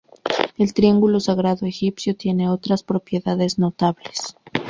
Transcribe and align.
El 0.57 0.73
triángulo 0.73 1.19
sagrado 1.19 1.67
egipcio 1.67 2.15
tiene 2.15 2.49
otras 2.49 2.81
propiedades 2.81 3.59
notables. 3.59 4.35